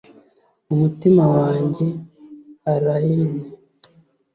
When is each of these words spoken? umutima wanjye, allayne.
umutima 0.73 1.23
wanjye, 1.35 1.87
allayne. 2.73 3.41